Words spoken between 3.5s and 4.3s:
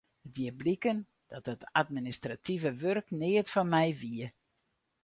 foar my wie.